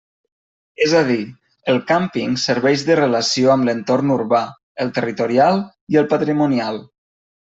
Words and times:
És 0.85 0.93
a 0.99 1.01
dir, 1.09 1.17
el 1.73 1.77
càmping 1.91 2.31
serveix 2.45 2.85
de 2.87 2.95
relació 3.01 3.53
amb 3.57 3.69
l'entorn 3.69 4.15
urbà, 4.15 4.41
el 4.85 4.91
territorial 4.97 5.63
i 5.95 6.01
el 6.03 6.11
patrimonial. 6.17 6.83